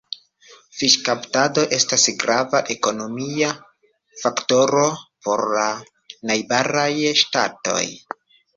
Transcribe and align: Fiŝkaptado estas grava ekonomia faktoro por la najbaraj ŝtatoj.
Fiŝkaptado 0.77 1.65
estas 1.77 2.05
grava 2.23 2.61
ekonomia 2.77 3.51
faktoro 4.23 4.89
por 5.29 5.47
la 5.59 5.69
najbaraj 6.33 6.91
ŝtatoj. 7.25 7.83